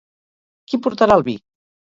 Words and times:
Qui 0.71 0.81
portarà 0.87 1.21
el 1.21 1.27
vi? 1.31 1.37